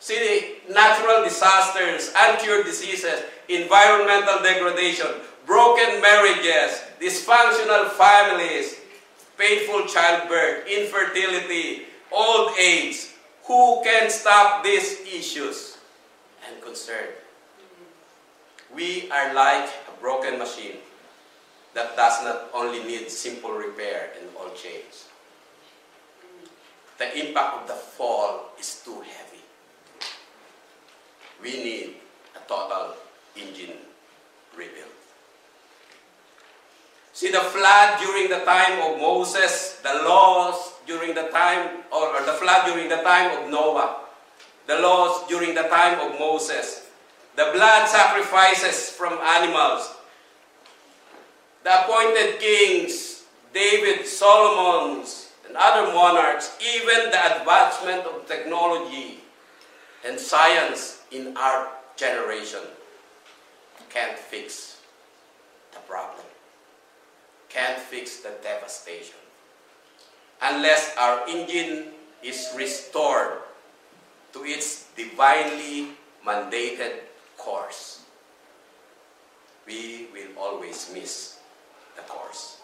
[0.00, 5.08] See, the natural disasters, uncured diseases, environmental degradation,
[5.44, 8.76] broken marriages, dysfunctional families,
[9.36, 13.08] painful childbirth, infertility, old age.
[13.44, 15.78] Who can stop these issues
[16.46, 17.08] and concern?
[18.74, 20.76] We are like a broken machine
[21.74, 25.08] that does not only need simple repair and all change.
[26.98, 29.27] The impact of the fall is too heavy.
[31.42, 31.94] We need
[32.34, 32.94] a total
[33.36, 33.78] engine
[34.56, 34.98] rebuild.
[37.12, 42.22] See the flood during the time of Moses, the laws during the time, or, or
[42.24, 44.06] the flood during the time of Noah,
[44.66, 46.86] the laws during the time of Moses,
[47.36, 49.94] the blood sacrifices from animals,
[51.64, 59.20] the appointed kings, David, Solomon's, and other monarchs, even the advancement of technology
[60.06, 62.60] and science in our generation
[63.90, 64.80] can't fix
[65.72, 66.24] the problem,
[67.48, 69.16] can't fix the devastation,
[70.42, 71.86] unless our engine
[72.22, 73.38] is restored
[74.32, 75.88] to its divinely
[76.26, 77.00] mandated
[77.36, 78.04] course.
[79.66, 81.38] We will always miss
[81.96, 82.60] the course.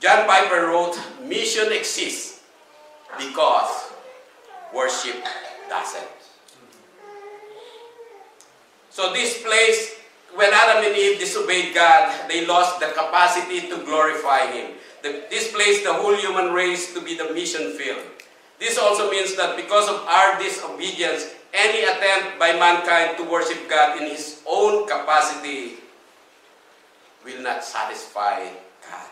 [0.00, 2.40] John Piper wrote, Mission exists
[3.18, 3.92] because
[4.74, 5.16] worship
[5.68, 6.21] doesn't.
[8.92, 9.96] So this place,
[10.36, 14.76] when Adam and Eve disobeyed God, they lost the capacity to glorify Him.
[15.02, 18.04] The, this place, the whole human race to be the mission field.
[18.60, 24.00] This also means that because of our disobedience, any attempt by mankind to worship God
[24.00, 25.80] in his own capacity
[27.24, 28.44] will not satisfy
[28.84, 29.10] God.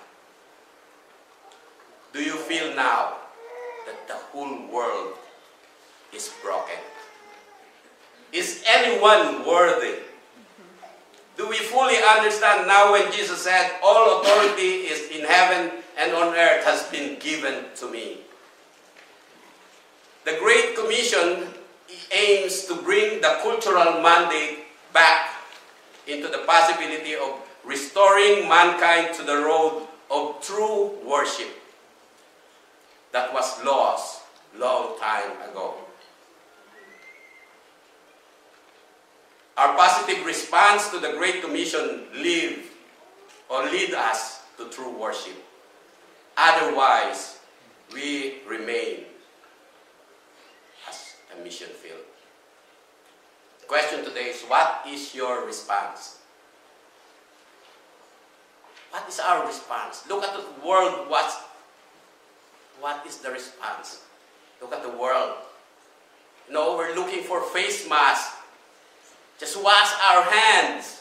[2.12, 3.16] Do you feel now
[3.86, 5.14] that the whole world
[6.12, 6.78] is broken?
[8.32, 9.98] Is anyone worthy?
[11.36, 16.34] Do we fully understand now when Jesus said, All authority is in heaven and on
[16.34, 18.18] earth has been given to me?
[20.24, 21.48] The Great Commission
[22.12, 25.30] aims to bring the cultural mandate back
[26.06, 31.48] into the possibility of restoring mankind to the road of true worship
[33.12, 34.22] that was lost
[34.58, 35.74] long time ago.
[39.56, 42.64] Our positive response to the Great Commission lead
[43.48, 45.36] or lead us to true worship.
[46.36, 47.38] Otherwise,
[47.92, 49.04] we remain
[50.88, 52.06] as a mission field.
[53.60, 56.20] The question today is what is your response?
[58.90, 60.04] What is our response?
[60.08, 61.08] Look at the world.
[61.08, 61.30] What,
[62.80, 64.02] what is the response?
[64.60, 65.34] Look at the world.
[66.48, 68.29] You know, we're looking for face masks.
[69.40, 71.00] Just wash our hands.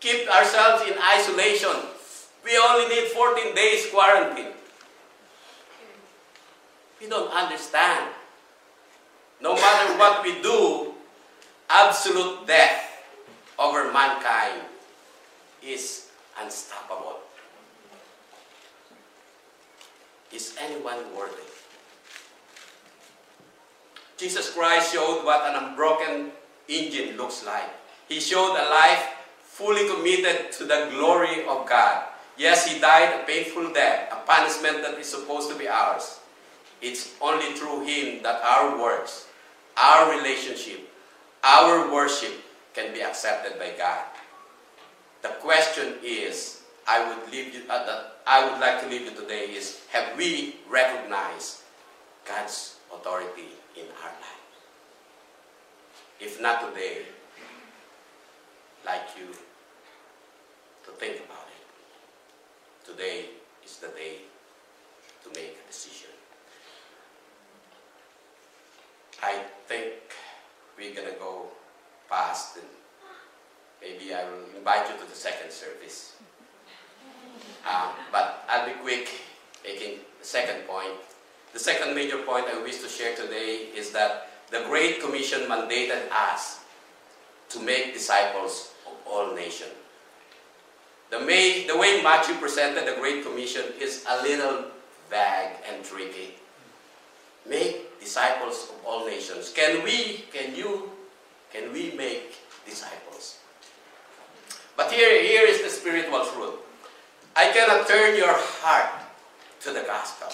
[0.00, 1.76] Keep ourselves in isolation.
[2.42, 4.56] We only need 14 days quarantine.
[6.98, 8.08] We don't understand.
[9.42, 10.94] No matter what we do,
[11.68, 13.04] absolute death
[13.58, 14.62] over mankind
[15.62, 16.08] is
[16.40, 17.20] unstoppable.
[20.32, 21.55] Is anyone worthy?
[24.16, 26.32] Jesus Christ showed what an unbroken
[26.68, 27.68] engine looks like.
[28.08, 29.04] He showed a life
[29.42, 32.04] fully committed to the glory of God.
[32.36, 36.20] Yes, he died a painful death, a punishment that is supposed to be ours.
[36.80, 39.28] It's only through him that our works,
[39.76, 40.88] our relationship,
[41.42, 42.32] our worship
[42.74, 44.04] can be accepted by God.
[45.22, 49.10] The question is, I would leave you uh, that I would like to leave you
[49.10, 51.62] today is have we recognized
[52.28, 54.46] God's authority in our life?
[56.18, 57.02] If not today,
[58.84, 59.26] like you
[60.86, 61.66] to think about it.
[62.88, 63.26] Today
[63.64, 64.22] is the day
[65.24, 66.10] to make a decision.
[69.22, 70.14] I think
[70.78, 71.48] we're gonna go
[72.08, 72.66] past and
[73.82, 76.14] maybe I will invite you to the second service.
[77.68, 79.08] Um, but I'll be quick,
[79.64, 81.02] making the second point.
[81.56, 86.04] The second major point I wish to share today is that the Great Commission mandated
[86.12, 86.60] us
[87.48, 89.72] to make disciples of all nations.
[91.08, 94.66] The, may, the way Matthew presented the Great Commission is a little
[95.08, 96.34] vague and tricky.
[97.48, 99.50] Make disciples of all nations.
[99.50, 100.90] Can we, can you,
[101.50, 102.36] can we make
[102.66, 103.38] disciples?
[104.76, 106.56] But here, here is the spiritual truth.
[107.34, 108.92] I cannot turn your heart
[109.62, 110.28] to the gospel,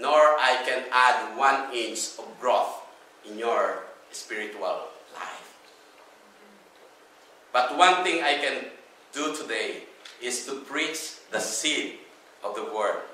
[0.00, 2.80] nor I can add one inch of growth
[3.28, 5.58] in your spiritual life.
[7.52, 8.64] But one thing I can
[9.12, 9.84] do today
[10.22, 11.98] is to preach the seed
[12.42, 13.04] of the word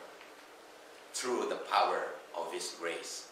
[1.12, 3.28] through the power of his grace.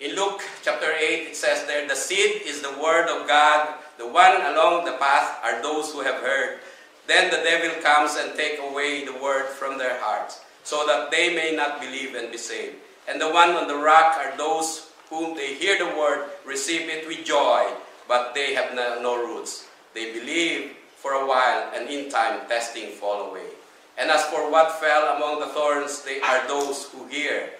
[0.00, 3.76] In Luke chapter 8, it says there, the seed is the word of God.
[3.98, 6.60] The one along the path are those who have heard.
[7.06, 11.34] Then the devil comes and take away the word from their hearts, so that they
[11.34, 12.76] may not believe and be saved.
[13.08, 17.06] And the one on the rock are those whom they hear the word, receive it
[17.06, 17.66] with joy,
[18.06, 19.66] but they have no, roots.
[19.94, 23.50] They believe for a while, and in time testing fall away.
[23.98, 27.50] And as for what fell among the thorns, they are those who hear.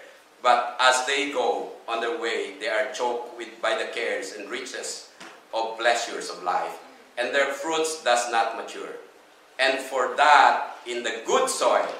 [0.41, 4.49] But as they go on their way, they are choked with, by the cares and
[4.49, 5.09] riches
[5.53, 6.79] of pleasures of life,
[7.17, 8.95] and their fruits does not mature.
[9.59, 11.93] And for that, in the good soil,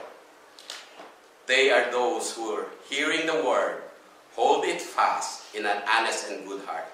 [1.52, 3.84] they are those who are hearing the word,
[4.40, 6.88] hold it fast in an honest and good heart,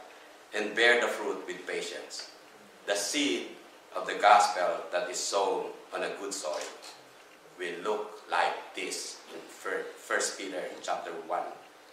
[0.55, 2.31] and bear the fruit with patience.
[2.87, 3.53] The seed
[3.95, 6.65] of the gospel that is sown on a good soil
[7.59, 9.77] will look like this in 1
[10.39, 11.39] Peter chapter 1,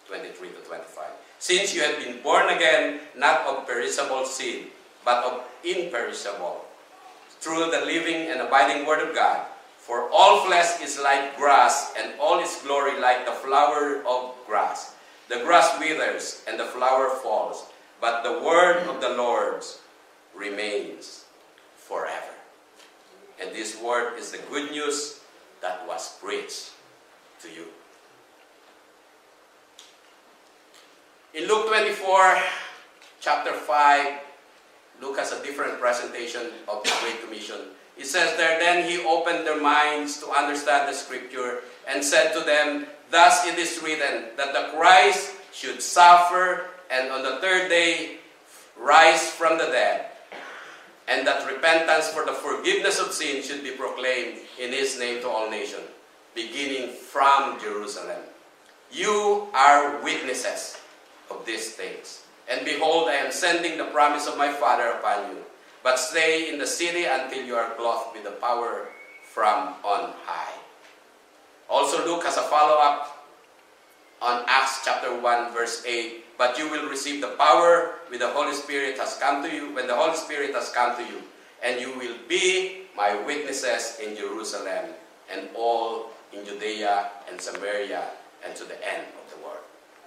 [0.07, 1.05] 23 to 25.
[1.37, 4.73] Since you have been born again, not of perishable seed,
[5.05, 6.65] but of imperishable,
[7.39, 9.45] through the living and abiding word of God.
[9.85, 14.95] For all flesh is like grass, and all its glory like the flower of grass.
[15.29, 17.69] The grass withers, and the flower falls,
[18.01, 19.63] but the word of the Lord
[20.33, 21.25] remains
[21.77, 22.33] forever.
[23.39, 25.21] And this word is the good news
[25.61, 26.71] that was preached
[27.41, 27.65] to you.
[31.35, 32.37] In Luke 24,
[33.21, 34.24] chapter 5,
[35.01, 37.73] Luke has a different presentation of the Great Commission.
[37.97, 42.41] It says there, Then he opened their minds to understand the scripture and said to
[42.41, 48.17] them, Thus it is written, that the Christ should suffer and on the third day
[48.77, 50.07] rise from the dead,
[51.07, 55.29] and that repentance for the forgiveness of sin should be proclaimed in his name to
[55.29, 55.87] all nations,
[56.33, 58.21] beginning from Jerusalem.
[58.91, 60.77] You are witnesses
[61.31, 62.24] of these things.
[62.49, 65.41] And behold, I am sending the promise of my Father upon you.
[65.83, 68.89] But stay in the city until you are clothed with the power
[69.23, 70.53] from on high.
[71.69, 73.25] Also, Luke has a follow up
[74.21, 76.37] on Acts chapter 1, verse 8.
[76.37, 79.87] But you will receive the power when the Holy Spirit has come to you, when
[79.87, 81.21] the Holy Spirit has come to you,
[81.63, 84.93] and you will be my witnesses in Jerusalem
[85.31, 88.09] and all in Judea and Samaria
[88.45, 89.63] and to the end of the world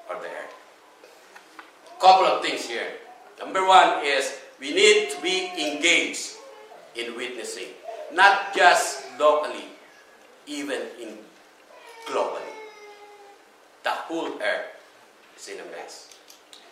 [0.09, 0.68] or the earth.
[2.01, 2.95] Couple of things here.
[3.41, 6.39] Number one is we need to be engaged
[6.95, 7.75] in witnessing,
[8.13, 9.67] not just locally,
[10.47, 11.19] even in
[12.07, 12.55] globally.
[13.83, 14.71] The whole earth
[15.37, 16.15] is in a mess.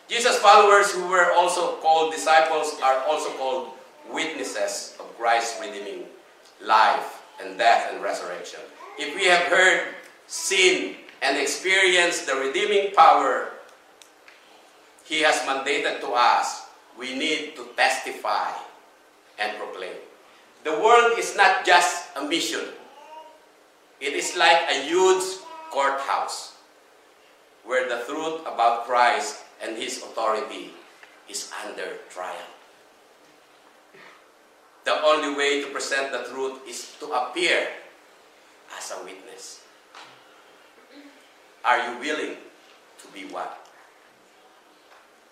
[0.08, 3.70] Jesus' followers, who were also called disciples, are also called
[4.10, 6.06] witnesses of Christ's redeeming
[6.62, 8.60] life and death and resurrection.
[8.98, 9.94] If we have heard,
[10.28, 13.50] seen, and experienced the redeeming power
[15.06, 16.66] He has mandated to us,
[16.98, 18.50] we need to testify
[19.38, 19.94] and proclaim.
[20.66, 22.74] the world is not just a mission.
[24.02, 25.38] It is like a huge
[25.70, 26.58] courthouse
[27.62, 30.74] where the truth about Christ and his authority
[31.30, 32.50] is under trial.
[34.82, 37.70] The only way to present the truth is to appear
[38.74, 39.62] as a witness.
[41.62, 42.42] Are you willing
[42.98, 43.54] to be one?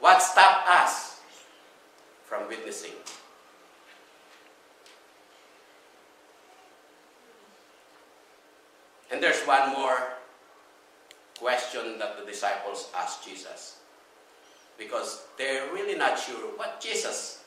[0.04, 1.16] What stopped us
[2.26, 2.92] from witnessing?
[9.10, 9.96] And there's one more
[11.40, 13.78] question that the disciples asked Jesus.
[14.76, 17.40] Because they're really not sure what Jesus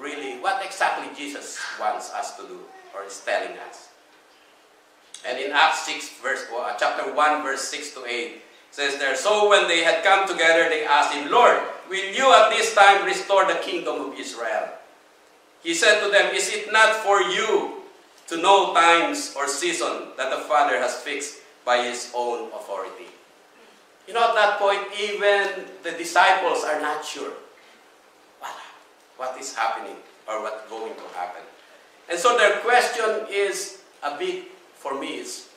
[0.00, 2.60] really, what exactly Jesus wants us to do
[2.94, 3.90] or is telling us.
[5.28, 8.40] And in Acts 6, verse, uh, chapter 1, verse 6 to 8,
[8.72, 12.50] says there, So when they had come together, they asked him, Lord, will you at
[12.50, 14.72] this time restore the kingdom of Israel?
[15.62, 17.84] He said to them, Is it not for you
[18.26, 23.12] to know times or season that the Father has fixed by his own authority?
[24.08, 27.30] You know, at that point, even the disciples are not sure
[29.16, 29.94] what, is happening
[30.26, 31.42] or what's going to happen.
[32.10, 35.48] And so their question is a bit for me is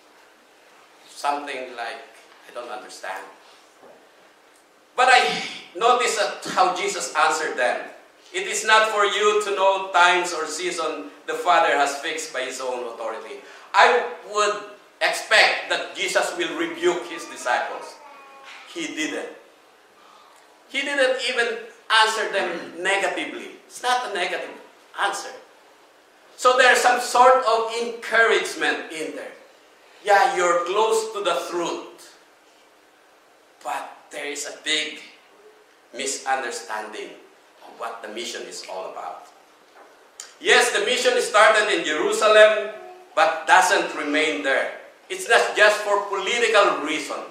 [1.09, 2.14] something like,
[2.49, 3.23] I don't understand.
[4.95, 5.43] But I
[5.75, 6.19] notice
[6.53, 7.81] how Jesus answered them.
[8.33, 12.41] It is not for you to know times or season the Father has fixed by
[12.41, 13.39] His own authority.
[13.73, 17.95] I would expect that Jesus will rebuke His disciples.
[18.73, 19.29] He didn't.
[20.69, 21.59] He didn't even
[22.03, 23.55] answer them negatively.
[23.67, 24.49] It's not a negative
[24.99, 25.31] answer.
[26.37, 29.31] So there's some sort of encouragement in there.
[30.03, 32.14] Yeah, you're close to the truth.
[33.65, 35.01] But there is a big
[35.97, 37.17] misunderstanding
[37.65, 39.25] of what the mission is all about.
[40.39, 42.69] Yes, the mission started in Jerusalem,
[43.17, 44.77] but doesn't remain there.
[45.09, 47.25] It's not just for political reason.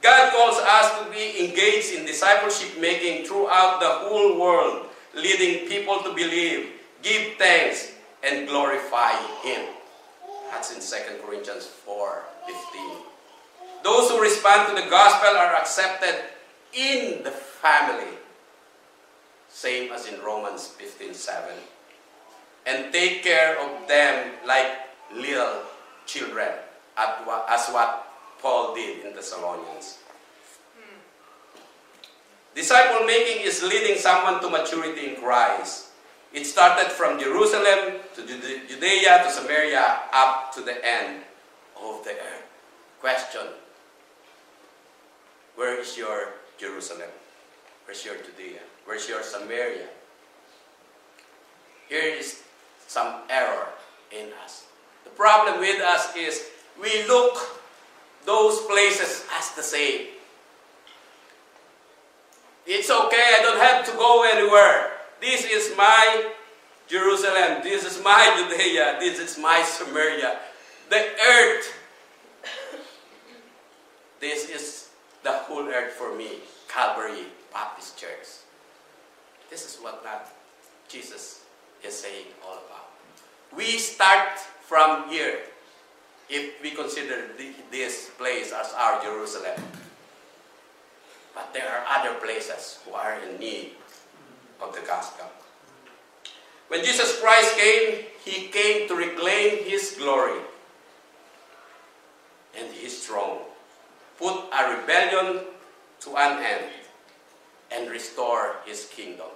[0.00, 5.98] God calls us to be engaged in discipleship making throughout the whole world, leading people
[6.06, 7.92] to believe give thanks,
[8.22, 9.66] and glorify Him.
[10.50, 13.09] That's in 2 Corinthians 4 15.
[13.82, 16.14] Those who respond to the gospel are accepted
[16.72, 18.18] in the family,
[19.48, 21.50] same as in Romans 15 7.
[22.66, 24.68] And take care of them like
[25.14, 25.62] little
[26.06, 26.50] children,
[26.96, 28.06] as what
[28.40, 29.98] Paul did in Thessalonians.
[32.54, 35.90] Disciple making is leading someone to maturity in Christ
[36.32, 41.24] it started from Jerusalem to Judea to Samaria up to the end
[41.82, 42.46] of the earth.
[43.00, 43.50] Question
[45.60, 47.12] Where is your Jerusalem?
[47.84, 48.60] Where's your Judea?
[48.86, 49.92] Where's your Samaria?
[51.86, 52.40] Here is
[52.86, 53.68] some error
[54.10, 54.64] in us.
[55.04, 56.48] The problem with us is
[56.80, 57.60] we look
[58.24, 60.06] those places as the same.
[62.64, 64.92] It's okay, I don't have to go anywhere.
[65.20, 66.32] This is my
[66.88, 67.60] Jerusalem.
[67.62, 68.96] This is my Judea.
[68.98, 70.38] This is my Samaria.
[70.88, 71.74] The earth.
[74.20, 74.89] This is
[75.22, 76.40] the whole earth for me.
[76.68, 78.46] Calvary Baptist Church.
[79.50, 80.32] This is what that
[80.88, 81.42] Jesus
[81.82, 82.90] is saying all about.
[83.56, 85.40] We start from here
[86.28, 87.26] if we consider
[87.70, 89.58] this place as our Jerusalem.
[91.34, 93.72] But there are other places who are in need
[94.62, 95.26] of the gospel.
[96.68, 100.38] When Jesus Christ came, he came to reclaim his glory
[102.56, 103.42] and his throne,
[104.20, 105.44] put a rebellion
[106.00, 106.70] to an end,
[107.72, 109.32] and restore his kingdom.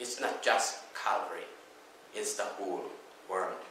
[0.00, 1.46] It's not just Calvary,
[2.14, 2.84] it's the whole
[3.30, 3.62] world.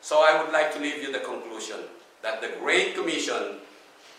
[0.00, 1.76] So I would like to leave you the conclusion
[2.22, 3.60] that the Great Commission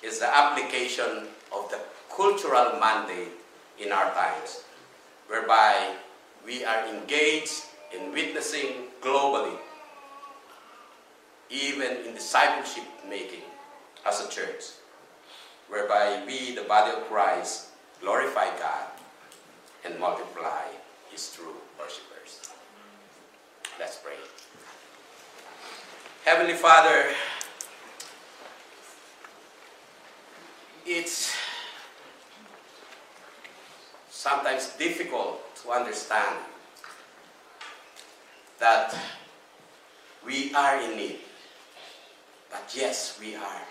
[0.03, 1.79] is the application of the
[2.15, 3.33] cultural mandate
[3.79, 4.63] in our times
[5.27, 5.95] whereby
[6.45, 9.57] we are engaged in witnessing globally,
[11.49, 13.50] even in discipleship making
[14.05, 14.63] as a church,
[15.69, 17.67] whereby we, the body of Christ,
[17.99, 18.87] glorify God
[19.85, 20.65] and multiply
[21.11, 22.51] His true worshippers.
[23.79, 24.13] Let's pray.
[26.25, 27.07] Heavenly Father,
[30.85, 31.33] it's
[34.09, 36.37] sometimes difficult to understand
[38.59, 38.95] that
[40.23, 41.19] we are in need.
[42.51, 43.61] But yes, we are.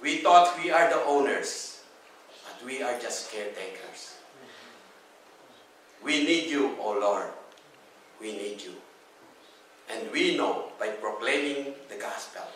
[0.00, 1.82] We thought we are the owners,
[2.44, 4.14] but we are just caretakers.
[6.04, 7.30] We need you, O Lord.
[8.20, 8.74] We need you.
[9.90, 12.46] And we know by proclaiming the gospel,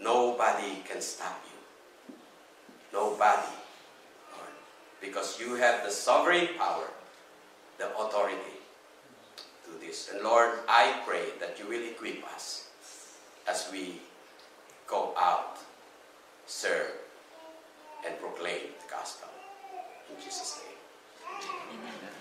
[0.00, 2.14] nobody can stop you.
[2.92, 3.52] Nobody,
[4.32, 4.54] Lord.
[5.00, 6.88] Because you have the sovereign power,
[7.76, 8.56] the authority
[9.66, 10.08] to this.
[10.12, 12.70] And Lord, I pray that you will equip us
[13.46, 14.00] as we
[14.86, 15.57] go out
[16.48, 16.92] Serve
[18.06, 19.28] and proclaim the gospel.
[20.08, 21.78] In Jesus' name.
[21.78, 22.17] Amen.